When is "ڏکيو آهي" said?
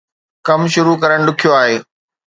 1.27-1.77